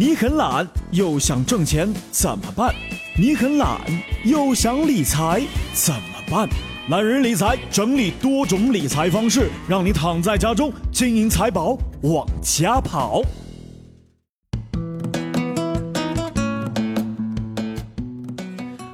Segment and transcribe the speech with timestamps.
[0.00, 2.74] 你很懒又想挣钱怎么办？
[3.18, 3.78] 你很懒
[4.24, 5.42] 又想理财
[5.74, 6.48] 怎么办？
[6.88, 13.20] 懒人理财整理多种理财方式，让你躺在家中，金银财宝往家跑。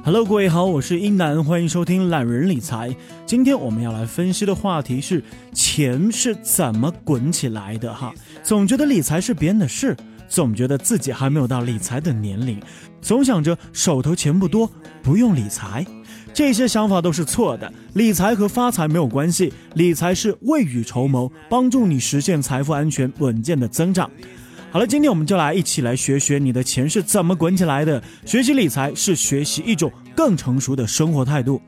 [0.04, 2.92] Hello，各位好，我是英南，欢迎收听懒人理财。
[3.24, 8.12] 今天我们要来分析的话题是钱是怎么滚起来的哈。
[8.42, 9.96] 总觉得理财是别人的事，
[10.28, 12.60] 总觉得自己还没有到理财的年龄，
[13.00, 14.70] 总想着手头钱不多，
[15.02, 15.86] 不用理财。
[16.34, 17.72] 这些想法都是错的。
[17.94, 24.10] 理财和发财没有关系，理财是未雨绸缪，帮助你实现财富安全稳健的增长。
[24.70, 28.02] 好了，今天我们就来一起来学学你的钱是怎么滚起来的。
[28.26, 31.58] 学习理财是学习一种更成熟的生活态度。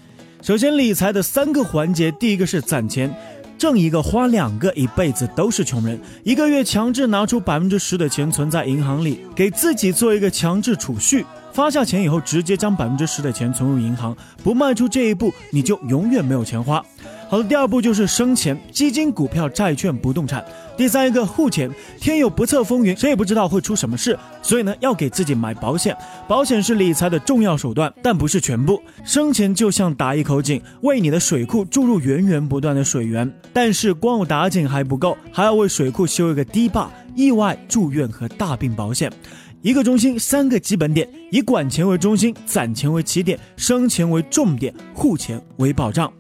[0.43, 3.11] 首先，理财的三个环节，第一个是攒钱，
[3.59, 5.99] 挣一个花两个，一辈子都是穷人。
[6.23, 11.27] 一个月强制拿出百分之十的钱存在银行里，给自己做一个强制储蓄。
[11.53, 16.85] 发下钱以后，直接将百分之十的钱存入银行，不迈出这一步，你就永远没有钱花。
[17.31, 20.43] 好的，第二步就是生钱，基金、股票、债券、不动产。
[20.79, 21.71] 第三一个护钱，
[22.01, 25.95] 天有不测风云，谁也不知道会出什么事，所以呢，要给自己买保险。
[26.27, 28.83] 保险是理财的重要手段，但不是全部。
[29.05, 39.13] 生钱就像打一口井，为你的水库注入源源不断的水源，但是光有打井还不够，还要为水库修一个堤坝，意外、住院和大病保险。
[39.61, 46.11] 一个中心，三个基本点，以管钱为中心，攒钱为起点，生钱为重点，护钱为保障。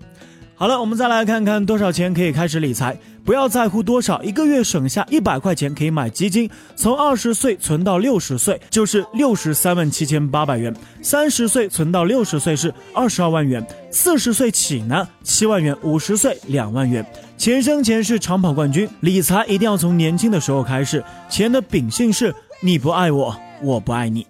[0.58, 2.98] 好了，我们再来看看多少钱可以开始理财。
[3.24, 17.06] 不要在乎多少，一个月省下一百块钱可以买基金，从二十岁存到六十岁就是六十三万七千八百元，三十岁存到六十岁是二十二万元，四十岁起呢七万元，五十岁两万元。
[17.36, 21.04] 钱生钱是长跑冠军，理财一定要从年轻的时候开始。
[21.30, 24.26] 钱的秉性是你不爱我，我不爱你。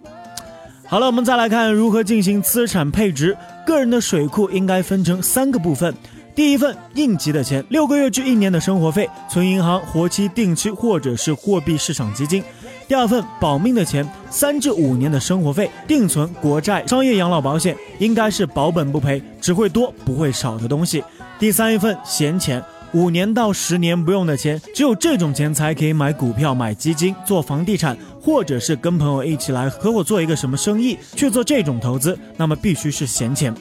[0.85, 3.35] 好了，我们再来看如何进行资产配置。
[3.65, 5.95] 个人的水库应该分成三个部分。
[6.35, 12.43] 第一份应急的钱，六个月至一年的生活费，存银行、活期、定期或者是货币市场基金。
[12.87, 21.03] 第二份保命的钱，三至五年的生活费，定存、国债、商业养老保险，应该是保本不赔，只会多不会少的东西。
[21.37, 33.53] 第三一份闲钱，五年到十年不用的钱，只有这种钱才可以买股票、买基金、做房地产，或者是跟朋友一起来合伙做一个什么生意去做这种投资，那么必须是闲钱。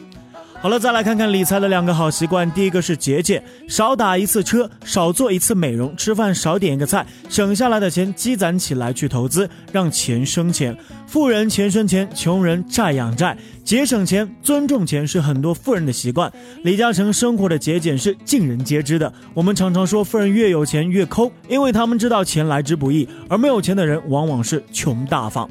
[0.61, 2.51] 好了，再来看看理财的两个好习惯。
[2.51, 10.77] 第一个是节俭，少打一次车，少做一次美容，吃饭少点一个菜，省下来的钱积攒起来去投资，让钱生钱。
[11.07, 13.39] 富人钱生钱，穷人债养债。
[13.63, 16.31] 节省钱，尊重钱是很多富人的习惯。
[16.65, 19.13] 李嘉诚生活的节俭是尽人皆知的。
[19.35, 25.49] 我们常常说富人越有钱越抠，因为他们知道钱来之不易，而没有钱的人往往是穷大方。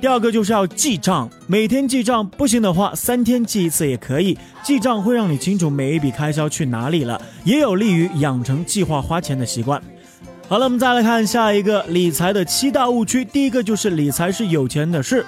[0.00, 4.38] 第二个就是要记账，每天记账不行的话，三天记一次也可以。
[4.62, 9.82] 记账会让你清楚每一笔开销去哪里了，也有利于养成计划花钱的习惯。
[10.48, 13.24] 好了，我们再来看下一个理财的七大误区。
[13.24, 15.26] 第一个就是理财是有钱的事。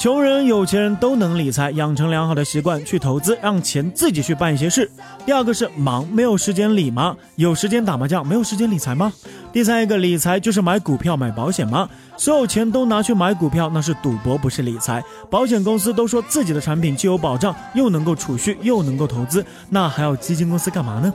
[0.00, 4.90] 穷人、有钱人都能理财，养成良好的习惯去投资，让钱自己去办一些事。
[5.26, 7.14] 第二个是忙，没有时间理吗？
[7.36, 9.12] 有时间打麻将，没有时间理财吗？
[9.52, 11.86] 第三一个理财就是买股票、买保险吗？
[12.16, 15.04] 所有钱都拿去买股票，那是赌博，不是理财。
[15.28, 21.12] 保险公司都说自己的产品既有保障，又能够储蓄，又能够投资，那还要基金公司干嘛呢？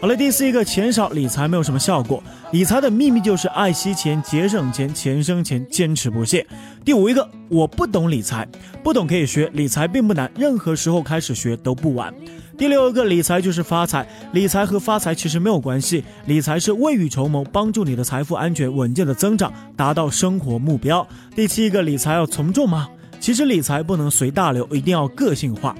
[0.00, 2.22] 好了，第四一个，钱少理财没有什么效果。
[2.52, 6.46] 理财的秘密就是爱惜钱、节省钱、钱生钱，坚持不懈。
[6.84, 8.46] 第五一个，我不懂理财，
[8.82, 12.12] 不懂可以学，理财并不难，任何时候开始学都不晚。
[12.58, 21.06] 第六个，理财就是发财，理财和发财其实没有关系，理财是未雨绸缪，帮助你的财富安全稳健的增长，达到生活目标。
[21.34, 22.90] 第七一个，理财要从众吗？
[23.20, 25.74] 其实理财不能随大流，一定要个性化。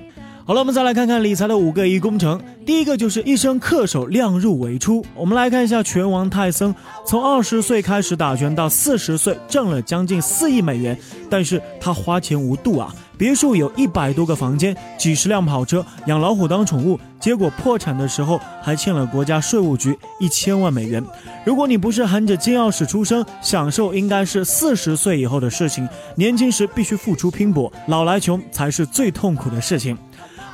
[0.47, 2.39] 好了，我们再来看看理财的五个一工程。
[2.67, 5.03] 第一个就是一生恪守量入为出。
[5.15, 6.75] 我们来看一下拳王泰森，
[7.07, 10.99] 从二十岁开始打拳到四十岁，挣了将近四亿美元，
[11.31, 12.95] 但是他花钱无度啊！
[13.17, 21.03] 别墅有一百多个房间，几十辆跑车，养老虎当宠物，结果破产的时候还欠了国家税务局一千万美元。
[21.47, 25.89] 如果你不是含着金钥匙出生，享受应该是四十岁以后的事情。
[26.17, 29.97] 年轻时必须付出拼搏，老来穷才是最痛苦的事情。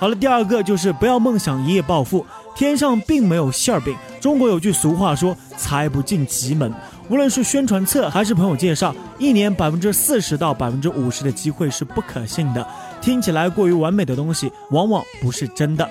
[0.00, 2.24] 好了，第二个就是不要梦想一夜暴富，
[2.56, 3.94] 天上并没有馅儿饼。
[4.18, 6.72] 中国有句俗话说，财不进急门。
[7.10, 12.66] 无论是宣传册还是朋友介绍，一年百分之四十到百分之五十的机会是不可信的。
[13.02, 15.86] 听起来过于完美的东西，往往不是真的。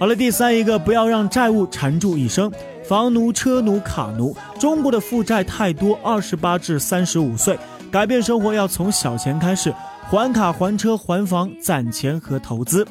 [0.00, 2.50] 好了，第三一个，不要让债务缠住一生，
[2.88, 4.36] 房奴、车奴、卡奴。
[4.58, 7.56] 中国的负债太多，二十八至三十五岁。
[7.92, 9.72] 改变生活要从小钱开始，
[10.10, 12.84] 还卡、还车、还房，攒钱和投资。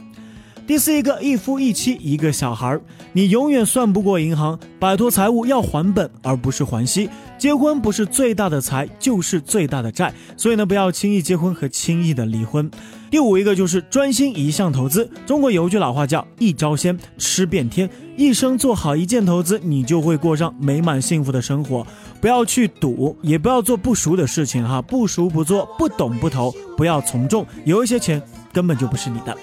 [0.65, 2.81] 第四一个一夫一妻一个小孩儿，
[3.11, 7.09] 你永远算不过银行，摆脱财务要还本而不是还息。
[7.37, 12.71] 结婚不是最大的财，就是最大的债，所以呢，不要轻易结婚和轻易的离婚。
[13.11, 15.09] 第五一个就是专心一项投资。
[15.25, 21.85] 中国有句老话叫一招鲜吃遍天，一生做好一件投资，你就会过上美满幸福的生活。
[22.21, 28.21] 不要去赌，也不要做不熟的事情哈，不熟不做，不懂不投，不要从众，有一些钱
[28.53, 29.37] 根本就不是你的。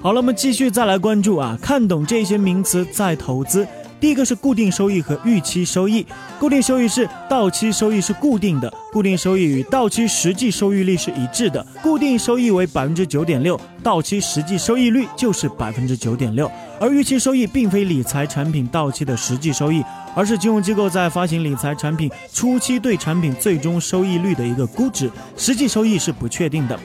[0.00, 3.66] 好了，我们继续再来关注啊，看懂这些名词再投资。
[3.98, 6.06] 第一个是固定收益和预期收益。
[6.38, 11.66] 固定收益是到期收益是固定的，固定收益与到期实际收益率是一致的。
[11.82, 16.48] 固定收益为百分之九点六，到期实际收益率就是百分之九点六。
[16.78, 19.82] 而预期收益并非理财产品到期的实际收益，
[20.14, 26.78] 而是金融机构在发行理财产品初期对产品最终收益率的一个估值，实际收益是不确定的。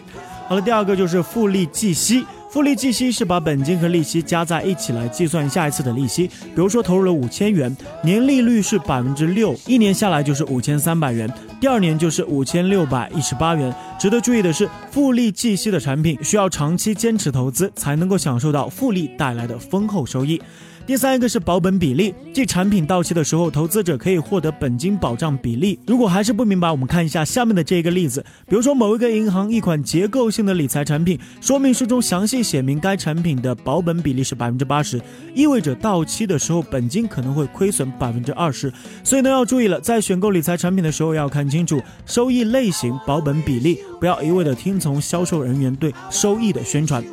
[0.48, 2.26] 好了，第二个就是复利计息。
[2.54, 6.28] 复利计息是把本金和利息加在一起来计算下一次的利息。
[6.28, 11.28] 比如说投入了五千元，年利率是百分之六，一年下来就是五千三百元，
[11.60, 13.74] 第二年就是五千六百一十八元。
[14.04, 20.42] 值得注意的是，复利计息的产品需要长期坚持投资，才能够享受到复利带来的丰厚收益。
[20.86, 25.80] 第三一个是保本比例，即产品到期的时候，投资者可以获得本金保障比例。
[25.88, 35.02] 如果还是不明白，我们看一下下面的这个例子，比如说某一个银行一款结构性的理财产品，说明书中详细写明该产品的保本比例是百分之八十，
[35.34, 38.70] 意味着到期的时候本金可能会亏损百分之二十。
[39.06, 47.04] 所以呢，要注意了，在选购理财产品的时候要看清楚收益类型、保本比例，不要一味的听从销售人员对收益的宣传。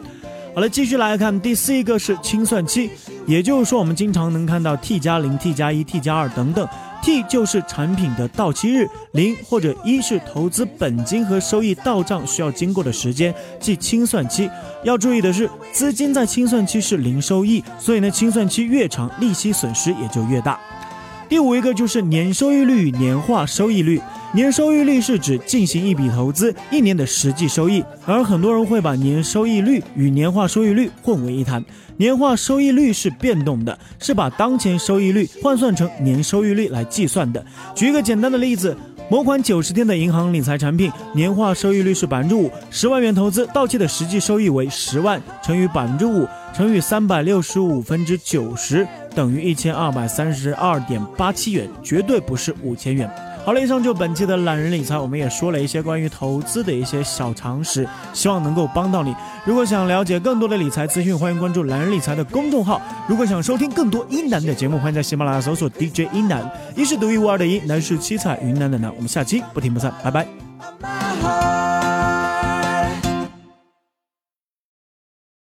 [0.53, 2.91] 好了，继续来看第四一个是清算期，
[3.27, 6.69] 也就是说我们经常能看到 T 加零、T 加一、T 加二等等
[7.01, 14.51] ，T 就是产品的到期日，零或者一是投资本金和收益到账需要经过的时间，即清算期。
[14.83, 20.59] 要注意的是，资金在清算期是零收益，所以呢，清算期越长，利息损失也就越大。
[21.31, 24.03] 第五一个就是年收益率与年化收益率。
[24.35, 31.65] 年收益率是指进行一笔投资一年的实际收益，而很多人会把年收益率与年化收益率混为一谈。
[31.99, 37.45] 年化收益率是变动的，是把当前收益率换算成年收益率来计算的。
[37.77, 38.77] 举一个简单的例子，
[39.09, 53.11] 某款九十天的银行理财产品，年化收益率是百分之五，十万元投资到期的实际收益为十万，乘以百分之五，乘以三百六十五分之九十，等于一千二百三十二点八七元，绝对不是五千元。
[53.45, 59.15] 好了，以上就本期的懒人理财，我们也说了一些关于投资的一些小常识，希望能够帮到你。
[59.47, 62.81] 如果想了解更多的理财资讯，欢迎关注懒人理财的公众号。
[63.09, 68.93] 如果想收听更多一男的节目，欢迎在喜马拉雅搜索 DJ 一男，一是独一无二的一，男是七彩云南的南。
[68.95, 71.50] 我们下期不听不散，拜拜。